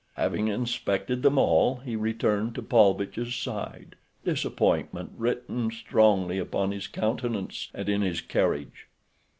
[0.15, 7.69] Having inspected them all he returned to Paulvitch's side, disappointment written strongly upon his countenance
[7.75, 8.87] and in his carriage.